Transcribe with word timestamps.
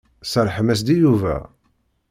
Serrḥem-as-d 0.31 0.87
i 0.93 0.95
Yuba. 1.01 1.37